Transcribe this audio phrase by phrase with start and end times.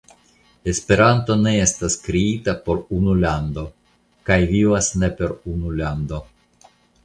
[0.71, 3.67] Esperanto ne estas kreita por unu lando
[4.31, 6.27] kaj vivas ne per unu lando.